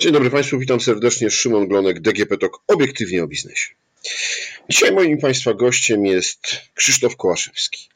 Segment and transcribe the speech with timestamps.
[0.00, 1.30] Dzień dobry Państwu, witam serdecznie.
[1.30, 3.74] Szymon Glonek, DGP TOK, obiektywnie o biznesie.
[4.68, 6.40] Dzisiaj moim Państwa gościem jest
[6.74, 7.88] Krzysztof Kołaszewski.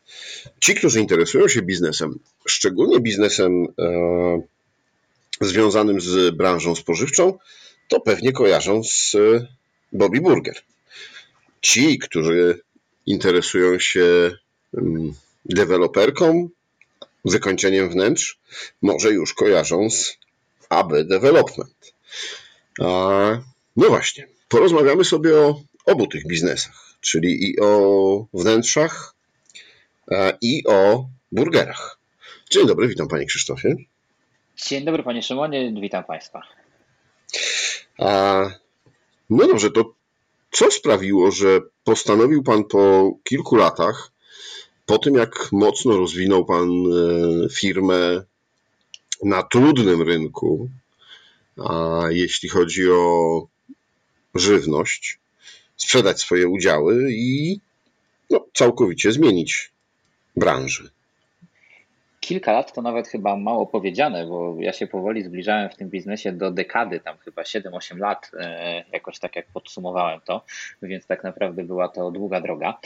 [0.60, 4.42] Ci, którzy interesują się biznesem, szczególnie biznesem e,
[5.40, 7.38] związanym z branżą spożywczą,
[7.88, 9.16] to pewnie kojarzą z
[9.92, 10.56] Bobby Burger.
[11.60, 12.60] Ci, którzy
[13.06, 14.30] interesują się
[14.76, 15.12] mm,
[15.44, 16.48] deweloperką,
[17.24, 18.38] wykończeniem wnętrz,
[18.82, 20.16] może już kojarzą z
[20.68, 21.94] AB Development.
[23.76, 29.14] No właśnie, porozmawiamy sobie o obu tych biznesach, czyli i o wnętrzach,
[30.40, 31.98] i o burgerach.
[32.50, 33.76] Dzień dobry, witam Panie Krzysztofie.
[34.56, 36.42] Dzień dobry Panie Szymonie, witam Państwa.
[39.30, 39.94] No dobrze, to
[40.50, 44.10] co sprawiło, że postanowił Pan po kilku latach,
[44.86, 48.22] po tym jak mocno rozwinął Pan e, firmę
[49.22, 50.68] na trudnym rynku,
[51.58, 53.46] a jeśli chodzi o
[54.34, 55.18] żywność,
[55.76, 57.60] sprzedać swoje udziały i
[58.30, 59.72] no, całkowicie zmienić
[60.36, 60.90] branżę
[62.24, 66.32] kilka lat to nawet chyba mało powiedziane, bo ja się powoli zbliżałem w tym biznesie
[66.32, 70.44] do dekady, tam chyba 7-8 lat, e, jakoś tak jak podsumowałem to,
[70.82, 72.78] więc tak naprawdę była to długa droga.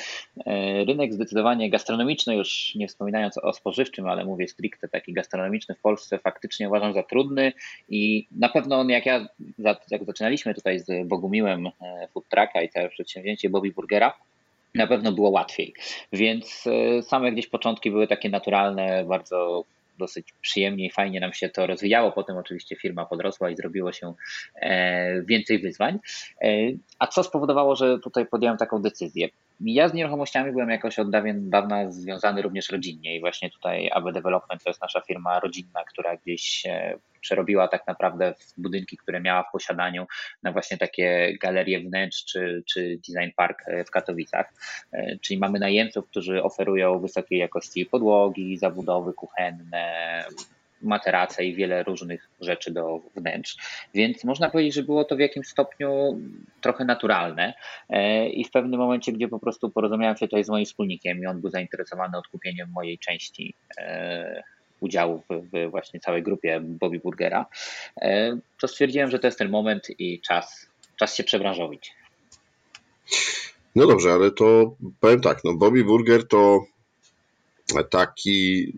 [0.46, 5.80] E, rynek zdecydowanie gastronomiczny, już nie wspominając o spożywczym, ale mówię stricte taki gastronomiczny w
[5.80, 7.52] Polsce faktycznie uważam za trudny
[7.88, 9.28] i na pewno on jak ja,
[9.58, 14.12] jak zaczynaliśmy tutaj z Bogumiłem e, Food Trucka i całe przedsięwzięcie Bobby Burgera,
[14.74, 15.74] na pewno było łatwiej.
[16.12, 19.64] Więc e, same gdzieś początki były takie naturalne, bardzo
[19.98, 22.12] dosyć przyjemnie i fajnie nam się to rozwijało.
[22.12, 24.14] Potem oczywiście firma podrosła i zrobiło się
[24.54, 25.98] e, więcej wyzwań.
[26.42, 26.48] E,
[26.98, 29.28] a co spowodowało, że tutaj podjąłem taką decyzję?
[29.60, 34.64] Ja z nieruchomościami byłem jakoś od dawna związany również rodzinnie i właśnie tutaj AB Development
[34.64, 36.66] to jest nasza firma rodzinna, która gdzieś
[37.20, 40.06] przerobiła tak naprawdę w budynki, które miała w posiadaniu
[40.42, 44.52] na właśnie takie galerie wnętrz czy, czy design park e, w Katowicach.
[44.92, 50.24] E, czyli mamy najemców, którzy oferują wysokiej jakości podłogi, zabudowy kuchenne,
[50.82, 53.56] materace i wiele różnych rzeczy do wnętrz.
[53.94, 56.20] Więc można powiedzieć, że było to w jakimś stopniu
[56.60, 57.54] trochę naturalne
[57.88, 61.26] e, i w pewnym momencie, gdzie po prostu porozumiałem się tutaj z moim wspólnikiem i
[61.26, 63.54] on był zainteresowany odkupieniem mojej części
[64.80, 67.46] udziału w, w, właśnie całej grupie Bobby Burgera,
[68.02, 70.66] e, to stwierdziłem, że to jest ten moment i czas,
[70.96, 71.92] czas się przebranżowić.
[73.76, 76.60] No dobrze, ale to powiem tak, no Bobby Burger to
[77.90, 78.72] taki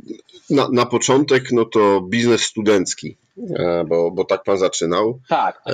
[0.51, 3.17] na, na początek no to biznes studencki,
[3.59, 5.21] e, bo, bo tak pan zaczynał.
[5.29, 5.63] Tak.
[5.67, 5.73] E,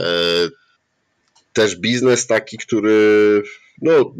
[1.53, 3.43] też biznes taki, który
[3.83, 4.15] no,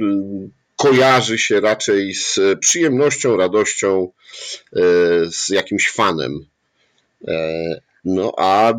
[0.89, 4.09] kojarzy się raczej z przyjemnością, radością,
[4.77, 4.81] e,
[5.31, 6.47] z jakimś fanem.
[7.29, 8.73] E, no a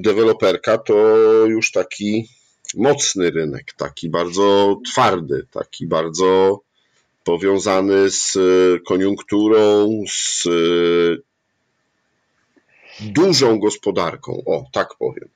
[0.00, 2.28] deweloperka to już taki
[2.74, 6.60] mocny rynek, taki bardzo twardy, taki bardzo
[7.24, 8.38] powiązany z
[8.86, 10.48] koniunkturą, z
[13.00, 14.42] dużą gospodarką.
[14.46, 15.28] O, tak powiem.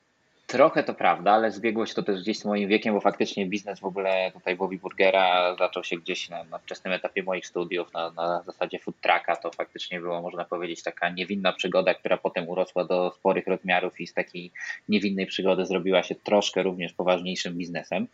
[0.51, 3.79] Trochę to prawda, ale zbiegło się to też gdzieś z moim wiekiem, bo faktycznie biznes
[3.79, 8.11] w ogóle tutaj Bobby Burgera zaczął się gdzieś na, na wczesnym etapie moich studiów, na,
[8.11, 9.35] na zasadzie food trucka.
[9.35, 14.07] To faktycznie było, można powiedzieć, taka niewinna przygoda, która potem urosła do sporych rozmiarów i
[14.07, 14.51] z takiej
[14.89, 18.07] niewinnej przygody zrobiła się troszkę również poważniejszym biznesem,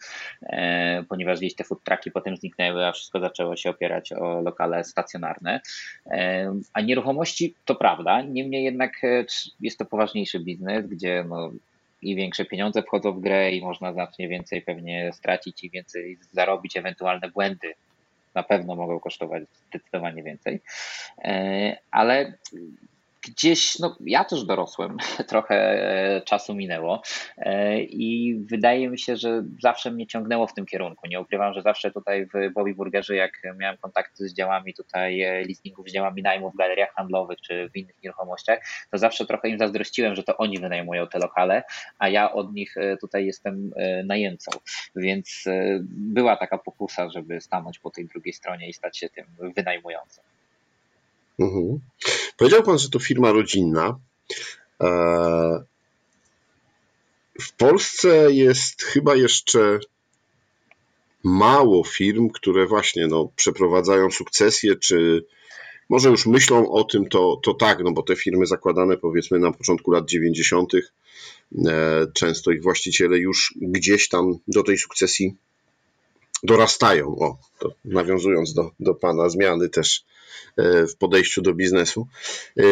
[0.44, 4.84] e, ponieważ gdzieś te food trucki potem zniknęły, a wszystko zaczęło się opierać o lokale
[4.84, 5.62] stacjonarne.
[6.06, 9.26] E, a nieruchomości to prawda, niemniej jednak e,
[9.60, 11.52] jest to poważniejszy biznes, gdzie no,
[12.02, 16.78] i większe pieniądze wchodzą w grę i można znacznie więcej pewnie stracić i więcej zarobić.
[16.78, 17.74] Ewentualne błędy
[18.36, 20.62] na pewno mogą kosztować zdecydowanie więcej.
[21.18, 22.34] E, ale
[23.32, 24.98] gdzieś, no ja też dorosłem,
[25.30, 27.02] trochę e, czasu minęło
[27.38, 31.08] e, i wydaje mi się, że zawsze mnie ciągnęło w tym kierunku.
[31.08, 35.42] Nie ukrywam, że zawsze tutaj w Bobby Burgerze, jak miałem kontakty z działami tutaj e,
[35.42, 38.60] leasingów, z działami najmu w galeriach handlowych czy w innych nieruchomościach,
[38.92, 41.64] to zawsze trochę im zazdrościłem, że to oni wynajmują te lokale,
[42.00, 43.72] a ja od nich tutaj jestem
[44.04, 44.52] najemcą.
[44.96, 45.44] Więc
[45.90, 49.26] była taka pokusa, żeby stanąć po tej drugiej stronie i stać się tym
[49.56, 50.24] wynajmującym.
[51.40, 51.80] Mhm.
[52.38, 54.00] Powiedział Pan, że to firma rodzinna.
[54.82, 54.90] E,
[57.42, 59.80] w Polsce jest chyba jeszcze
[61.24, 65.26] mało firm, które właśnie no, przeprowadzają sukcesję, czy
[65.90, 69.52] może już myślą o tym, to, to tak, no bo te firmy zakładane powiedzmy na
[69.52, 70.82] początku lat 90., e,
[72.14, 75.36] często ich właściciele już gdzieś tam do tej sukcesji
[76.44, 77.08] dorastają.
[77.08, 80.06] O, to nawiązując do, do Pana zmiany też
[80.58, 82.08] e, w podejściu do biznesu.
[82.60, 82.64] E,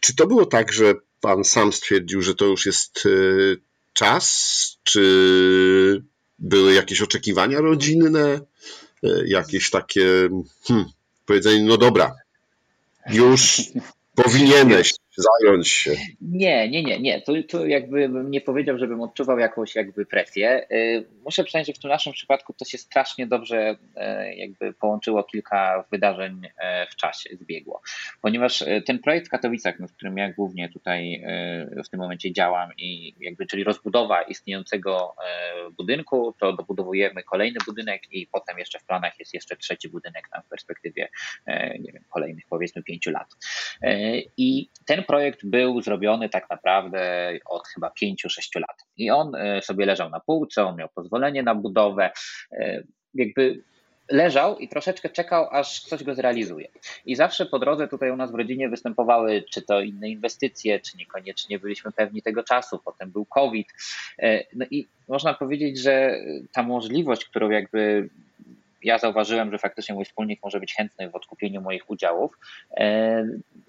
[0.00, 3.10] czy to było tak, że Pan sam stwierdził, że to już jest e,
[3.92, 4.78] czas?
[4.82, 6.04] Czy
[6.38, 8.40] były jakieś oczekiwania rodzinne?
[9.26, 10.28] Jakieś takie
[10.64, 10.86] hmm,
[11.26, 12.14] powiedzenie, no dobra,
[13.10, 13.62] już
[14.24, 15.96] powinieneś zająć się.
[16.20, 17.22] Nie, nie, nie, nie.
[17.22, 20.66] Tu, tu jakby bym nie powiedział, żebym odczuwał jakąś jakby presję.
[20.72, 25.24] Y, muszę przyznać, że w tym naszym przypadku to się strasznie dobrze y, jakby połączyło
[25.24, 26.50] kilka wydarzeń y,
[26.90, 27.82] w czasie, zbiegło.
[28.20, 31.24] Ponieważ ten projekt w Katowicach, w którym ja głównie tutaj
[31.84, 35.14] w tym momencie działam i jakby, czyli rozbudowa istniejącego
[35.76, 40.42] budynku, to dobudowujemy kolejny budynek i potem jeszcze w planach jest jeszcze trzeci budynek tam
[40.42, 41.08] w perspektywie
[41.78, 43.28] nie wiem, kolejnych powiedzmy pięciu lat.
[44.36, 48.14] I ten projekt był zrobiony tak naprawdę od chyba 5-6
[48.60, 48.84] lat.
[48.96, 52.10] I on e, sobie leżał na półce, on miał pozwolenie na budowę,
[52.52, 52.82] e,
[53.14, 53.62] jakby
[54.10, 56.68] leżał i troszeczkę czekał, aż ktoś go zrealizuje.
[57.06, 60.96] I zawsze po drodze tutaj u nas w rodzinie występowały czy to inne inwestycje, czy
[60.96, 63.68] niekoniecznie byliśmy pewni tego czasu, potem był COVID.
[64.18, 66.20] E, no i można powiedzieć, że
[66.52, 68.08] ta możliwość, którą jakby
[68.84, 72.38] ja zauważyłem, że faktycznie mój wspólnik może być chętny w odkupieniu moich udziałów,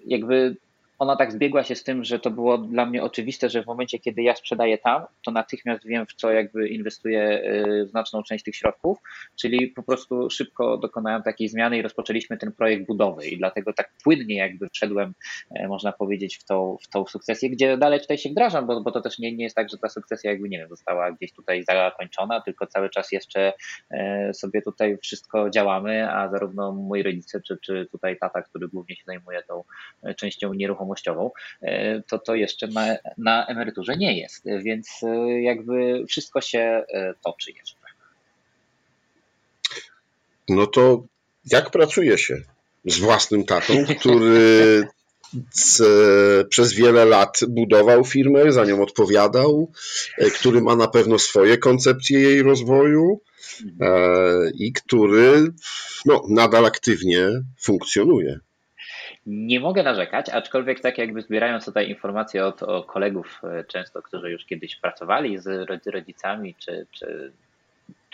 [0.06, 0.56] jakby
[0.98, 3.98] ona tak zbiegła się z tym, że to było dla mnie oczywiste, że w momencie,
[3.98, 7.42] kiedy ja sprzedaję tam, to natychmiast wiem, w co jakby inwestuję
[7.82, 8.98] y, znaczną część tych środków,
[9.36, 13.26] czyli po prostu szybko dokonałem takiej zmiany i rozpoczęliśmy ten projekt budowy.
[13.26, 15.14] I dlatego tak płynnie jakby wszedłem,
[15.50, 18.92] e, można powiedzieć, w tą, w tą sukcesję, gdzie dalej tutaj się wdrażam, bo, bo
[18.92, 21.64] to też nie, nie jest tak, że ta sukcesja jakby, nie wiem, została gdzieś tutaj
[21.64, 23.52] zakończona, tylko cały czas jeszcze
[23.90, 28.96] e, sobie tutaj wszystko działamy, a zarówno moi rodzice, czy, czy tutaj tata, który głównie
[28.96, 29.64] się zajmuje tą
[30.02, 30.84] e, częścią nieruchomości,
[31.62, 37.14] e, to to jeszcze na, na emeryturze nie jest, więc e, jakby wszystko się e,
[37.24, 37.76] toczy jeszcze.
[40.48, 41.04] No to
[41.50, 42.42] jak pracuje się
[42.84, 44.86] z własnym tatą, który
[45.52, 45.82] z,
[46.48, 49.72] przez wiele lat budował firmę, za nią odpowiadał,
[50.34, 53.20] który ma na pewno swoje koncepcje jej rozwoju
[54.54, 55.52] i który
[56.04, 57.28] no, nadal aktywnie
[57.60, 58.40] funkcjonuje.
[59.26, 64.44] Nie mogę narzekać, aczkolwiek tak jakby zbierając tutaj informacje od, kolegów e, często, którzy już
[64.44, 67.32] kiedyś pracowali z rodzicami, czy, czy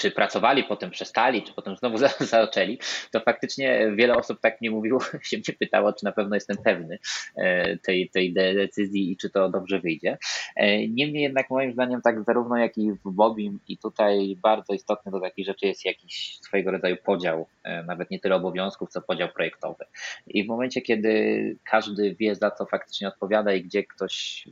[0.01, 2.79] czy pracowali, potem przestali, czy potem znowu zaczęli,
[3.11, 6.99] to faktycznie wiele osób tak mnie mówiło, się mnie pytało, czy na pewno jestem pewny
[7.37, 10.19] e, tej, tej decyzji i czy to dobrze wyjdzie.
[10.57, 15.13] E, niemniej jednak moim zdaniem tak zarówno jak i w Bobim i tutaj bardzo istotny
[15.13, 19.29] do takich rzeczy jest jakiś swojego rodzaju podział, e, nawet nie tyle obowiązków, co podział
[19.29, 19.85] projektowy.
[20.27, 24.49] I w momencie, kiedy każdy wie za co faktycznie odpowiada i gdzie ktoś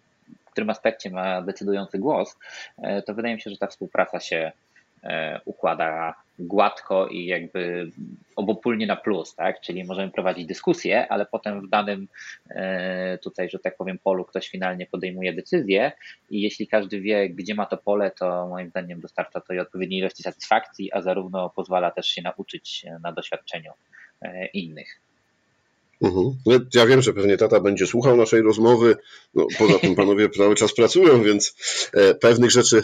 [0.46, 2.36] w którym aspekcie ma decydujący głos,
[3.06, 4.52] to wydaje mi się, że ta współpraca się
[5.44, 7.90] układa gładko i jakby
[8.36, 9.60] obopólnie na plus, tak?
[9.60, 12.08] Czyli możemy prowadzić dyskusję, ale potem w danym
[12.50, 15.92] e, tutaj, że tak powiem, polu ktoś finalnie podejmuje decyzję
[16.30, 20.00] i jeśli każdy wie, gdzie ma to pole, to moim zdaniem dostarcza to i odpowiedniej
[20.00, 23.72] ilości satysfakcji, a zarówno pozwala też się nauczyć na doświadczeniu
[24.22, 25.07] e, innych.
[26.00, 26.34] Mhm.
[26.46, 28.96] No, ja wiem, że pewnie tata będzie słuchał naszej rozmowy.
[29.34, 31.54] No, poza tym panowie cały czas pracują, więc
[31.92, 32.82] e, pewnych rzeczy,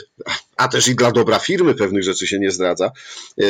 [0.56, 2.90] a też i dla dobra firmy, pewnych rzeczy się nie zdradza.
[3.42, 3.44] E,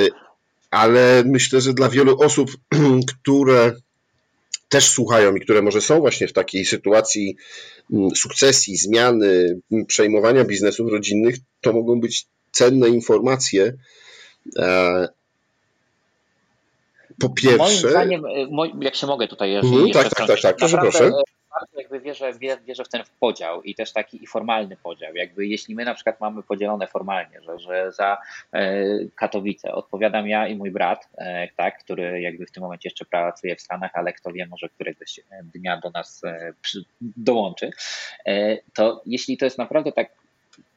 [0.71, 2.51] ale myślę, że dla wielu osób,
[3.23, 3.73] które
[4.69, 7.37] też słuchają i które może są właśnie w takiej sytuacji
[7.93, 13.73] mm, sukcesji, zmiany, przejmowania biznesów rodzinnych, to mogą być cenne informacje
[14.59, 15.09] e,
[17.21, 17.59] po pierwsze.
[17.59, 18.31] Moim zdaniem, e,
[18.81, 21.05] jak się mogę tutaj jeżeli mm, tak, tak, tak, tak, proszę, proszę.
[21.05, 21.11] E,
[21.61, 22.33] bardzo jakby wierzę,
[22.67, 25.15] wierzę w ten podział i też taki i formalny podział.
[25.15, 28.19] Jakby jeśli my na przykład mamy podzielone formalnie, że, że za
[28.53, 31.09] e, Katowice odpowiadam ja i mój brat,
[31.57, 35.21] tak, który jakby w tym momencie jeszcze pracuje w Stanach, ale kto wie, może któregoś
[35.55, 36.23] dnia do nas
[37.01, 37.71] dołączy,
[38.75, 40.11] to jeśli to jest naprawdę tak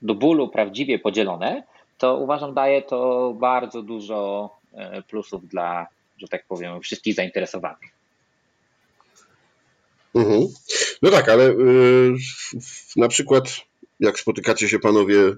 [0.02, 1.64] do bólu prawdziwie podzielone,
[1.98, 4.50] to uważam daje to bardzo dużo
[5.08, 5.88] plusów dla
[6.18, 7.90] że tak powiem, wszystkich zainteresowanych.
[10.16, 10.48] Mhm.
[11.02, 12.16] No tak, ale yy,
[12.96, 13.68] na przykład
[14.00, 15.36] jak spotykacie się panowie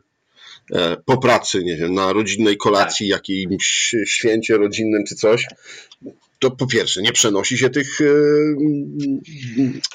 [0.74, 3.18] e, po pracy, nie wiem, na rodzinnej kolacji, tak.
[3.18, 5.46] jakimś święcie rodzinnym czy coś,
[6.40, 8.06] to po pierwsze nie przenosi się tych e,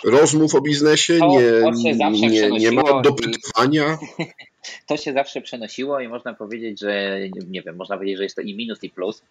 [0.05, 3.99] rozmów o biznesie, to, nie, to nie, nie ma dopytywania.
[4.19, 4.25] I,
[4.89, 8.43] to się zawsze przenosiło i można powiedzieć, że nie wiem, można powiedzieć, że jest to
[8.43, 9.23] i minus i plus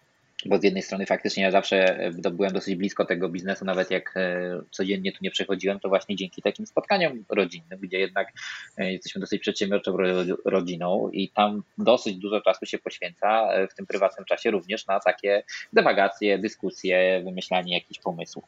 [0.46, 4.16] bo z jednej strony faktycznie ja zawsze e, byłem dosyć blisko tego biznesu, nawet jak
[4.16, 8.32] e, codziennie tu nie przechodziłem, to właśnie dzięki takim spotkaniom rodzinnym, gdzie jednak
[8.76, 9.96] e, jesteśmy dosyć przedsiębiorczą
[10.44, 15.42] rodziną i tam dosyć dużo czasu się poświęca w tym prywatnym czasie również na takie
[15.72, 18.44] dewagacje, dyskusje, wymyślanie jakichś pomysłów,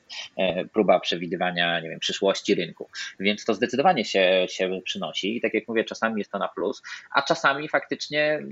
[0.73, 2.89] próba przewidywania, nie wiem, przyszłości rynku.
[3.21, 6.83] Więc to zdecydowanie się, się przynosi i tak jak mówię, czasami jest to na plus,
[7.15, 8.43] a czasami faktycznie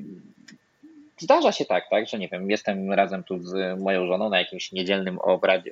[1.18, 4.72] zdarza się tak, tak, że nie wiem, jestem razem tu z moją żoną na jakimś
[4.72, 5.18] niedzielnym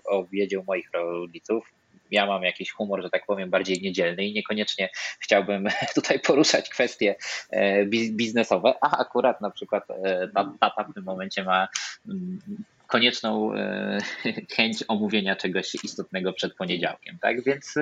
[0.04, 1.72] obiedzie u moich rodziców.
[2.11, 7.14] Ja mam jakiś humor, że tak powiem, bardziej niedzielny i niekoniecznie chciałbym tutaj poruszać kwestie
[7.50, 10.28] e, biznesowe, a akurat na przykład e,
[10.61, 11.68] tata w tym momencie ma
[12.08, 12.38] mm,
[12.87, 13.99] konieczną e,
[14.56, 17.44] chęć omówienia czegoś istotnego przed poniedziałkiem, tak?
[17.44, 17.75] Więc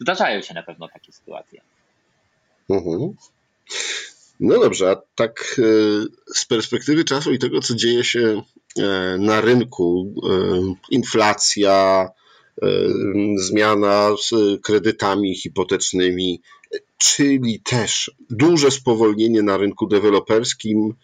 [0.00, 1.60] zdarzają się na pewno takie sytuacje.
[2.70, 3.14] Mhm.
[4.42, 5.62] No dobrze, a tak e,
[6.34, 8.42] z perspektywy czasu i tego, co dzieje się
[8.78, 12.08] e, na rynku, e, inflacja,
[13.36, 16.42] zmiana z kredytami hipotecznymi,
[16.98, 20.94] czyli też duże spowolnienie na rynku deweloperskim.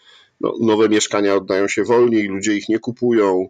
[0.41, 3.49] No, nowe mieszkania oddają się wolniej, ludzie ich nie kupują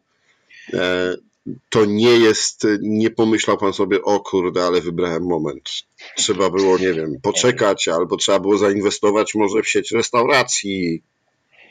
[1.69, 5.71] to nie jest, nie pomyślał pan sobie, o kurde, ale wybrałem moment.
[6.17, 11.03] Trzeba było, nie wiem, poczekać, albo trzeba było zainwestować może w sieć restauracji,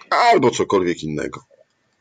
[0.10, 1.44] albo cokolwiek innego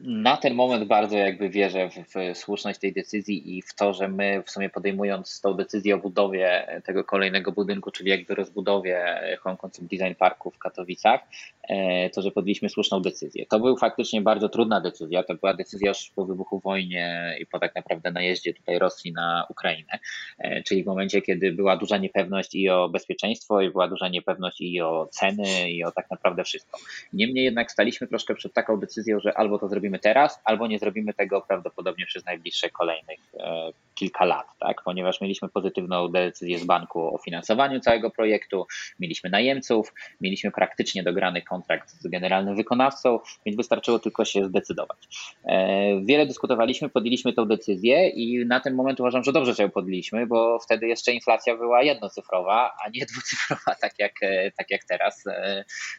[0.01, 4.09] na ten moment bardzo jakby wierzę w, w, słuszność tej decyzji i w to, że
[4.09, 9.61] my w sumie podejmując tą decyzję o budowie tego kolejnego budynku, czyli jakby rozbudowie Hong
[9.61, 11.21] Kong Design Parku w Katowicach,
[11.69, 13.47] e, to, że podjęliśmy słuszną decyzję.
[13.47, 15.23] To był faktycznie bardzo trudna decyzja.
[15.23, 19.47] To była decyzja już po wybuchu wojny i po tak naprawdę najeździe tutaj Rosji na
[19.49, 19.99] Ukrainę,
[20.39, 24.61] e, czyli w momencie, kiedy była duża niepewność i o bezpieczeństwo, i była duża niepewność
[24.61, 26.79] i o ceny, i o tak naprawdę wszystko.
[27.13, 30.79] Niemniej jednak staliśmy troszkę przed taką decyzją, że albo to zrobimy zrobimy teraz, albo nie
[30.79, 34.83] zrobimy tego prawdopodobnie przez najbliższe kolejnych e, kilka lat, tak?
[34.83, 38.67] ponieważ mieliśmy pozytywną decyzję z banku o finansowaniu całego projektu,
[39.01, 44.99] mieliśmy najemców, mieliśmy praktycznie dograny kontrakt z generalnym wykonawcą, więc wystarczyło tylko się zdecydować.
[45.45, 49.71] E, wiele dyskutowaliśmy, podjęliśmy tę decyzję i na ten moment uważam, że dobrze, że ją
[49.71, 54.85] podjęliśmy, bo wtedy jeszcze inflacja była jednocyfrowa, a nie dwucyfrowa, tak jak, e, tak jak
[54.85, 55.25] teraz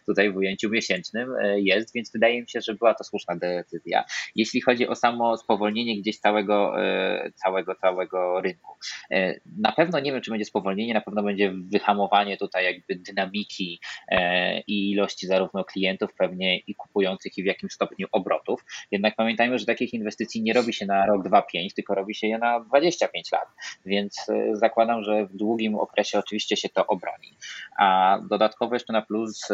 [0.06, 4.04] tutaj w ujęciu miesięcznym jest, więc wydaje mi się, że była to słuszna decyzja.
[4.36, 8.75] Jeśli chodzi o samo spowolnienie gdzieś całego, e, całego, całego rynku.
[9.12, 13.79] E, na pewno nie wiem, czy będzie spowolnienie, na pewno będzie wyhamowanie tutaj jakby dynamiki
[14.08, 18.65] e, i ilości zarówno klientów pewnie i kupujących i w jakim stopniu obrotów.
[18.91, 22.27] Jednak pamiętajmy, że takich inwestycji nie robi się na rok, dwa, pięć, tylko robi się
[22.27, 23.48] je na 25 lat.
[23.86, 27.38] Więc zakładam, że w długim okresie oczywiście się to obroni.
[27.79, 29.48] A dodatkowo jeszcze na plus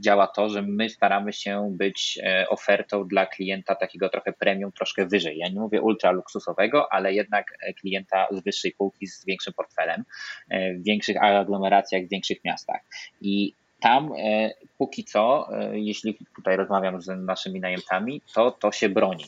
[0.00, 2.18] działa to, że my staramy się być
[2.48, 5.38] ofertą dla klienta takiego trochę premium, troszkę wyżej.
[5.38, 10.04] Ja nie mówię ultra luksusowego, ale jednak e, klienta z wyższej półki z większym portfelem,
[10.48, 12.80] e, w większych aglomeracjach, w większych miastach.
[13.20, 19.24] I tam e, póki co, jeśli tutaj rozmawiam z naszymi najemcami, to to się broni.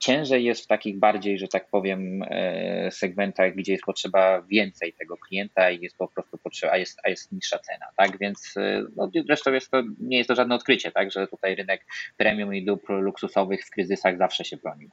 [0.00, 5.16] Ciężej jest w takich bardziej, że tak powiem, e, segmentach, gdzie jest potrzeba więcej tego
[5.16, 8.18] klienta i jest po prostu potrzeba, a jest, a jest niższa cena, tak?
[8.18, 11.12] Więc e, no, zresztą jest to, nie jest to żadne odkrycie, tak?
[11.12, 11.84] Że tutaj rynek
[12.16, 14.90] premium i dóbr luksusowych w kryzysach zawsze się bronił.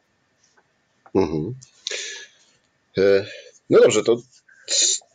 [1.16, 1.56] Mhm.
[2.98, 3.26] E,
[3.70, 4.22] no dobrze, to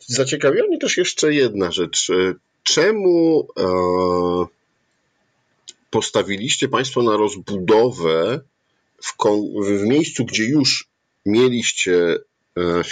[0.07, 2.07] zaciekawiła mnie też jeszcze jedna rzecz.
[2.63, 3.47] Czemu
[5.89, 8.39] postawiliście Państwo na rozbudowę
[9.03, 9.13] w,
[9.65, 10.87] w miejscu, gdzie już
[11.25, 12.17] mieliście
[12.57, 12.83] e,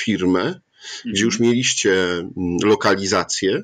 [1.06, 2.32] gdzie już mieliście mm,
[2.64, 3.64] lokalizację,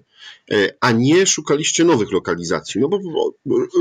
[0.52, 2.82] e, a nie szukaliście nowych lokalizacji.
[2.82, 3.00] No bo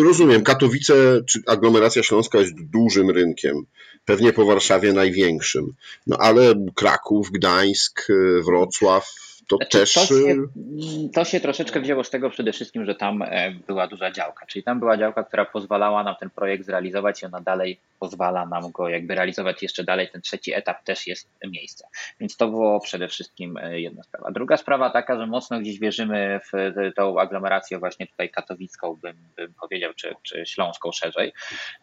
[0.03, 0.95] rozumiem, Katowice
[1.27, 3.67] czy aglomeracja śląska jest dużym rynkiem,
[4.05, 5.75] pewnie po Warszawie największym,
[6.07, 9.93] no ale Kraków, Gdańsk, e, Wrocław, to znaczy, też.
[9.93, 13.87] To się, y, to się, troszeczkę wzięło z tego przede wszystkim, że tam e, była
[13.87, 14.47] duża działka.
[14.47, 18.71] Czyli tam była działka, która pozwalała nam ten projekt zrealizować i ona dalej pozwala nam
[18.73, 20.09] go jakby realizować jeszcze dalej.
[20.13, 21.87] Ten trzeci etap też jest miejsce.
[22.21, 24.31] Więc to było przede wszystkim e, jedna sprawa.
[24.31, 29.55] Druga sprawa taka, że mocno gdzieś wierzymy w tą aglomerację właśnie tutaj katowicką, bym, bym
[29.55, 31.33] powiedział, czy, czy śląską szerzej.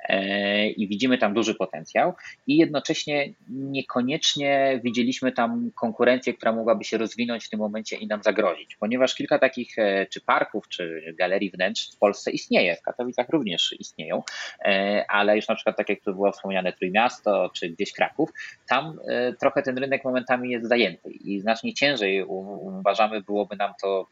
[0.10, 2.14] E, I widzimy tam duży potencjał
[2.48, 8.76] i jednocześnie niekoniecznie widzieliśmy tam konkurencję, która mogłaby się rozwinąć tym momencie i nam zagrozić,
[8.76, 13.76] ponieważ kilka takich e, czy parków, czy galerii wnętrz w Polsce istnieje, w Katowicach również
[13.80, 14.24] istnieją,
[14.66, 18.30] e, ale już na przykład tak jak tu było wspomniane Trójmiasto, czy gdzieś Kraków,
[18.70, 24.08] tam e, trochę ten rynek momentami jest zajęty i znacznie ciężej uważamy byłoby nam to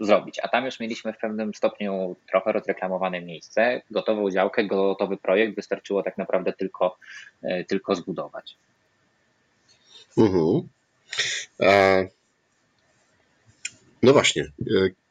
[0.00, 0.40] zrobić.
[0.42, 6.02] A tam już mieliśmy w pewnym stopniu trochę rozreklamowane miejsce, gotową działkę, gotowy projekt, wystarczyło
[6.02, 6.98] tak naprawdę tylko,
[7.68, 8.56] tylko zbudować.
[10.18, 10.68] Mhm.
[14.02, 14.52] No właśnie,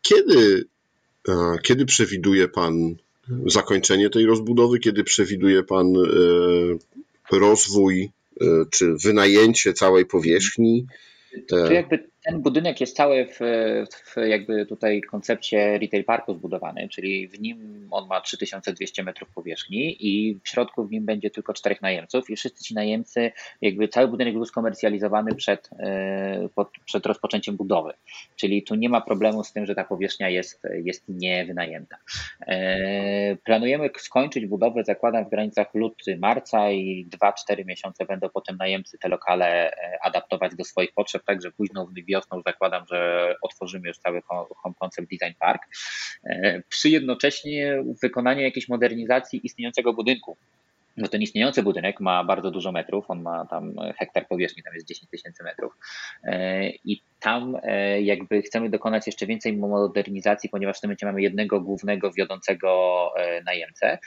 [0.02, 0.66] kiedy,
[1.64, 2.96] kiedy przewiduje Pan
[3.46, 5.94] zakończenie tej rozbudowy, kiedy przewiduje Pan
[7.32, 8.10] rozwój
[8.72, 10.88] czy wynajęcie całej powierzchni?
[11.72, 13.40] Jakby ten budynek jest cały w,
[14.06, 20.08] w, jakby tutaj koncepcie retail parku zbudowany, czyli w nim on ma 3200 metrów powierzchni
[20.08, 24.08] i w środku w nim będzie tylko czterech najemców i wszyscy ci najemcy, jakby cały
[24.08, 27.94] budynek był skomercjalizowany przed, e, pod, przed rozpoczęciem budowy,
[28.36, 31.98] czyli tu nie ma problemu z tym, że ta powierzchnia jest, jest niewynajęta.
[32.48, 37.08] E, planujemy skończyć budowę, zakładam w granicach luty, marca i
[37.50, 41.94] 2-4 miesiące będą potem najemcy te lokale e, adaptować do swoich potrzeb, także późno w
[42.12, 44.22] wiosną zakładam, że otworzymy już cały
[44.56, 45.62] Home Concept Design Park,
[46.24, 50.38] e, przy jednocześnie wykonaniu jakiejś modernizacji istniejącego budynku
[50.98, 54.88] no ten istniejący budynek ma bardzo dużo metrów, on ma tam hektar powierzchni, tam jest
[54.88, 55.78] 10 tysięcy metrów.
[56.24, 61.22] E, i tam e, jakby chcemy dokonać jeszcze więcej modernizacji, ponieważ w tym momencie mamy
[61.22, 63.98] jednego głównego wiodącego e, najemcę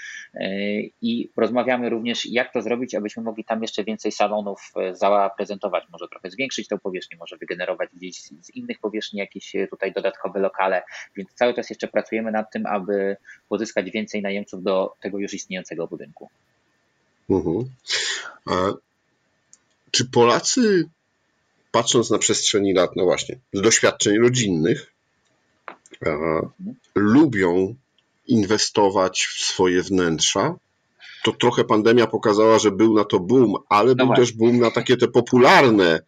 [1.02, 6.30] i rozmawiamy również jak to zrobić, abyśmy mogli tam jeszcze więcej salonów zaprezentować, może trochę
[6.30, 10.82] zwiększyć tę powierzchnię, może wygenerować gdzieś z innych powierzchni jakieś tutaj dodatkowe lokale,
[11.16, 13.16] więc cały czas jeszcze pracujemy nad tym, aby
[13.48, 16.30] pozyskać więcej najemców do tego już istniejącego budynku.
[17.30, 17.64] Mhm.
[18.46, 18.72] A
[19.90, 20.88] czy Polacy,
[21.72, 24.94] patrząc na przestrzeni lat, no właśnie, z doświadczeń rodzinnych,
[26.94, 27.74] lubią
[28.26, 30.54] inwestować w swoje wnętrza?
[31.24, 34.70] To trochę pandemia pokazała, że był na to boom, ale no był też boom na
[34.70, 36.00] takie te popularne,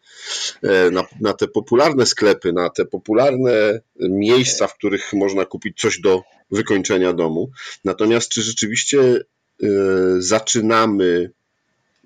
[0.62, 6.00] e, na, na te popularne sklepy, na te popularne miejsca, w których można kupić coś
[6.00, 7.50] do wykończenia domu.
[7.84, 9.20] Natomiast czy rzeczywiście
[10.18, 11.30] zaczynamy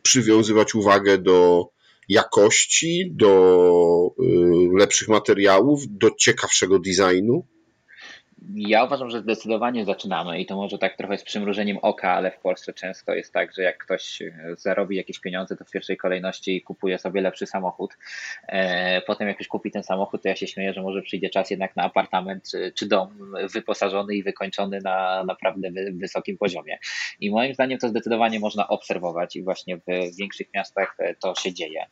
[0.03, 1.69] przywiązywać uwagę do
[2.09, 7.47] jakości, do y, lepszych materiałów, do ciekawszego designu?
[8.55, 12.39] Ja uważam, że zdecydowanie zaczynamy i to może tak trochę z przymrużeniem oka, ale w
[12.39, 16.63] Polsce często jest tak, że jak ktoś e, zarobi jakieś pieniądze, to w pierwszej kolejności
[16.63, 17.97] kupuje sobie lepszy samochód.
[18.49, 21.51] E, potem jak już kupi ten samochód, to ja się śmieję, że może przyjdzie czas
[21.51, 26.79] jednak na apartament czy, czy dom wyposażony i wykończony na naprawdę wysokim poziomie.
[27.21, 31.53] I moim zdaniem to zdecydowanie można obserwować i właśnie w większych miastach e, to się
[31.53, 31.87] dzieje.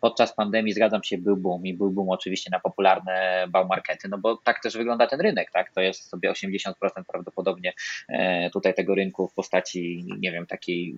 [0.00, 4.36] Podczas pandemii zgadzam się, był boom i był boom oczywiście na popularne baumarkety, no bo
[4.36, 5.69] tak też wygląda ten rynek, tak?
[5.74, 6.72] To jest sobie 80%
[7.08, 7.72] prawdopodobnie
[8.08, 10.94] e, tutaj tego rynku w postaci, nie wiem, takiej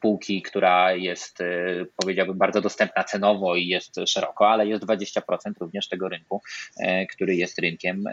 [0.00, 1.44] półki, która jest, e,
[1.96, 6.42] powiedziałbym, bardzo dostępna cenowo i jest szeroko, ale jest 20% również tego rynku,
[6.80, 8.04] e, który jest rynkiem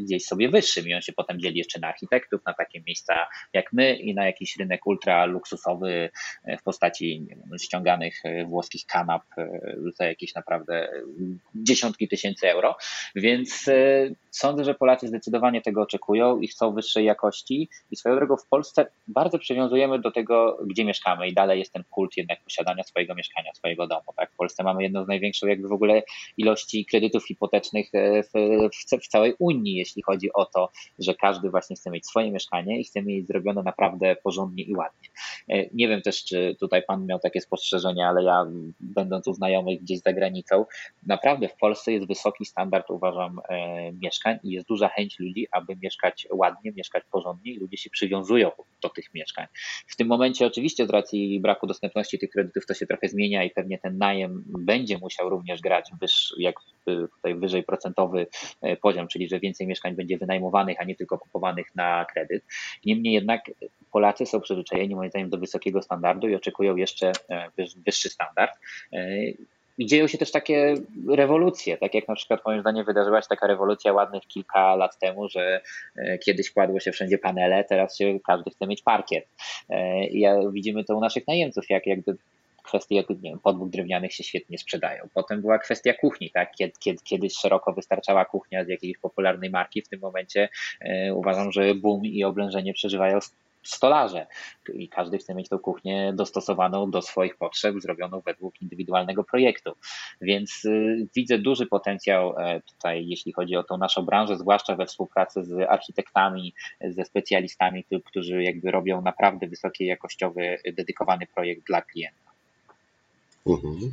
[0.00, 3.72] gdzieś sobie wyższym i on się potem dzieli jeszcze na architektów, na takie miejsca jak
[3.72, 6.10] my i na jakiś rynek ultra luksusowy
[6.58, 9.22] w postaci wiem, ściąganych włoskich kanap
[9.98, 10.88] za jakieś naprawdę
[11.54, 12.76] dziesiątki tysięcy euro,
[13.14, 13.70] więc
[14.30, 17.68] sądzę, że Polacy zdecydowanie tego oczekują i chcą wyższej jakości.
[17.90, 21.84] I swoją drogą w Polsce bardzo przywiązujemy do tego, gdzie mieszkamy i dalej jest ten
[21.90, 24.04] kult jednak posiadania swojego mieszkania, swojego domu.
[24.16, 24.32] Tak?
[24.32, 26.02] W Polsce mamy jedną z największych jakby w ogóle
[26.36, 28.30] ilości kredytów hipotecznych e, w,
[28.92, 32.80] w, w całej Unii, jeśli chodzi o to, że każdy właśnie chce mieć swoje mieszkanie
[32.80, 35.08] i chce mieć zrobione naprawdę porządnie i ładnie.
[35.48, 38.46] E, nie wiem też, czy tutaj Pan miał takie spostrzeżenia, ale ja
[38.80, 40.64] będąc u znajomych gdzieś za granicą,
[41.06, 45.76] naprawdę w Polsce jest wysoki standard, uważam, e, mieszkań i jest duża chęć ludzi, aby
[45.82, 48.50] mieszkać ładnie, mieszkać porządnie i ludzie się przywiązują
[48.82, 49.46] do tych mieszkań.
[49.86, 53.50] W tym momencie oczywiście z racji braku dostępności tych kredytów to się trochę zmienia i
[53.50, 58.26] pewnie ten najem będzie musiał również grać wyż, jak tutaj wyżej procentowy
[58.62, 62.44] e, poziom, czyli że więcej mieszkań będzie wynajmowanych, a nie tylko kupowanych na kredyt.
[62.84, 63.50] Niemniej jednak
[63.92, 67.50] Polacy są przyzwyczajeni moim zdaniem do wysokiego standardu i oczekują jeszcze e,
[67.86, 68.52] wyższy standard.
[69.78, 70.74] I dzieją się też takie
[71.08, 75.28] rewolucje, tak jak na przykład moim zdaniem wydarzyła się taka rewolucja ładnych kilka lat temu,
[75.28, 75.60] że
[75.96, 79.28] e, kiedyś kładło się wszędzie panele, teraz się każdy chce mieć parkiet.
[79.68, 82.16] E, I ja, widzimy to u naszych najemców, jak jakby
[82.66, 85.08] kwestie nie wiem, podwód drewnianych się świetnie sprzedają.
[85.14, 86.52] Potem była kwestia kuchni, tak?
[86.58, 90.48] Kiedy, kiedyś szeroko wystarczała kuchnia z jakiejś popularnej marki, w tym momencie
[90.80, 93.18] e, uważam, że boom i oblężenie przeżywają
[93.68, 94.26] stolarze
[94.74, 99.72] i każdy chce mieć tą kuchnię dostosowaną do swoich potrzeb, zrobioną według indywidualnego projektu.
[100.20, 104.86] Więc y, widzę duży potencjał e, tutaj, jeśli chodzi o tą naszą branżę, zwłaszcza we
[104.86, 112.30] współpracy z architektami, ze specjalistami, którzy jakby robią naprawdę wysokiej jakościowy, dedykowany projekt dla klienta.
[113.46, 113.92] Mhm.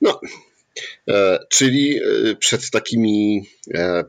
[0.00, 0.20] No,
[1.48, 4.04] czyli e, przed takimi e,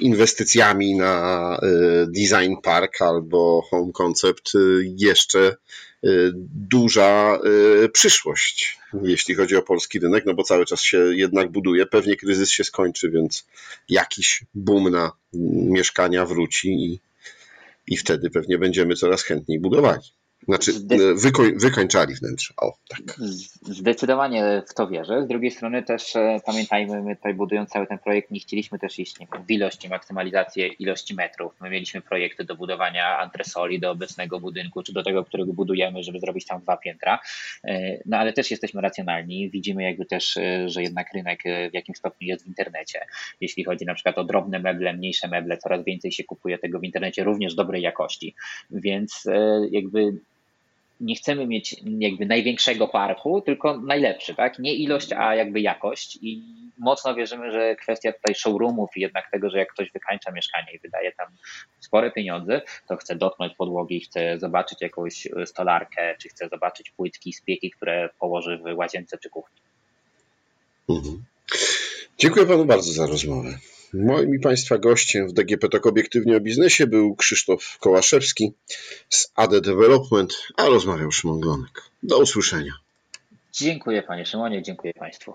[0.00, 1.60] inwestycjami na
[2.06, 4.52] design park albo home concept
[4.82, 5.56] jeszcze
[6.54, 7.38] duża
[7.92, 11.86] przyszłość, jeśli chodzi o polski rynek, no bo cały czas się jednak buduje.
[11.86, 13.46] Pewnie kryzys się skończy, więc
[13.88, 15.12] jakiś boom na
[15.70, 17.00] mieszkania wróci i,
[17.86, 20.02] i wtedy pewnie będziemy coraz chętniej budowali.
[20.48, 22.54] Znaczy, e, wykoń, wykończali wnętrze.
[22.56, 23.16] O, tak.
[23.62, 25.22] Zdecydowanie w to wierzę.
[25.22, 28.98] Z drugiej strony też e, pamiętajmy, my tutaj budując cały ten projekt nie chcieliśmy też
[28.98, 31.54] iść nie wiem, w ilości, maksymalizację ilości metrów.
[31.60, 36.20] My mieliśmy projekty do budowania antresoli do obecnego budynku, czy do tego, którego budujemy, żeby
[36.20, 37.18] zrobić tam dwa piętra.
[37.64, 39.50] E, no ale też jesteśmy racjonalni.
[39.50, 43.00] Widzimy jakby też, że jednak rynek w jakimś stopniu jest w internecie.
[43.40, 46.84] Jeśli chodzi na przykład o drobne meble, mniejsze meble, coraz więcej się kupuje tego w
[46.84, 48.34] internecie, również dobrej jakości.
[48.70, 49.24] Więc
[49.70, 50.12] jakby
[51.00, 54.58] nie chcemy mieć jakby największego parku, tylko najlepszy, tak?
[54.58, 56.42] Nie ilość, a jakby jakość i
[56.78, 60.78] mocno wierzymy, że kwestia tutaj showroomów i jednak tego, że jak ktoś wykańcza mieszkanie i
[60.78, 61.26] wydaje tam
[61.80, 67.70] spore pieniądze, to chce dotknąć podłogi, chce zobaczyć jakąś stolarkę, czy chce zobaczyć płytki, spieki,
[67.70, 69.60] które położy w łazience czy kuchni.
[70.88, 71.24] Mhm.
[72.18, 73.58] Dziękuję panu bardzo za rozmowę.
[73.94, 78.52] Moim i Państwa gościem w DGP Talk Obiektywnie o Biznesie był Krzysztof Kołaszewski
[79.08, 81.82] z AD Development, a rozmawiał Szymon Glonek.
[82.02, 82.72] Do usłyszenia.
[83.52, 85.34] Dziękuję Panie Szymonie, dziękuję Państwu.